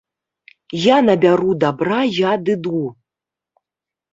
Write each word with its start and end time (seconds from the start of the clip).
Я 0.83 0.95
набяру 1.09 1.51
дабра 1.65 1.99
і 2.17 2.25
адыду. 2.33 2.81